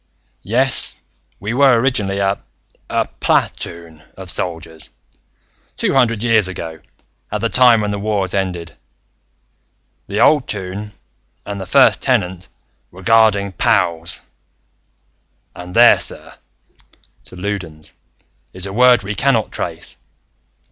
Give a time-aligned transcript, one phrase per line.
[0.41, 0.95] "Yes,
[1.39, 2.41] we were originally a...
[2.89, 4.89] a pla toon of soldiers,
[5.77, 6.79] two hundred years ago,
[7.31, 8.75] at the time when the Wars ended.
[10.07, 10.93] The old Toon,
[11.45, 12.49] and the First Tenant,
[12.89, 14.23] were guarding POWs,
[15.55, 16.33] and there, sir,"
[17.25, 17.93] to Loudons
[18.53, 19.97] "is a word we cannot trace.